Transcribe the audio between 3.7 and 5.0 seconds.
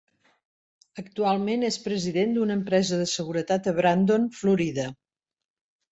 Brandon, Florida.